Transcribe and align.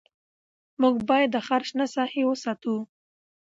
موږ 0.81 0.95
باید 1.09 1.29
د 1.31 1.37
ښار 1.45 1.61
شنه 1.69 1.85
ساحې 1.95 2.21
وساتو 2.25 2.75